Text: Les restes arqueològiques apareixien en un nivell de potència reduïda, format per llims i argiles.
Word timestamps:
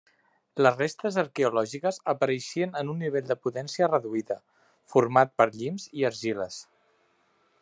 Les 0.67 0.77
restes 0.79 1.19
arqueològiques 1.23 1.99
apareixien 2.15 2.73
en 2.81 2.91
un 2.95 2.99
nivell 3.05 3.27
de 3.33 3.39
potència 3.45 3.93
reduïda, 3.93 4.41
format 4.95 5.37
per 5.43 5.51
llims 5.59 5.89
i 6.03 6.11
argiles. 6.13 6.63